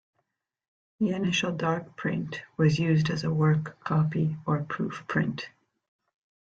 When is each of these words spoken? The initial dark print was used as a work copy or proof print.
The 0.99 1.11
initial 1.11 1.51
dark 1.51 1.95
print 1.95 2.41
was 2.57 2.79
used 2.79 3.11
as 3.11 3.23
a 3.23 3.31
work 3.31 3.79
copy 3.83 4.35
or 4.47 4.63
proof 4.63 5.03
print. 5.07 5.51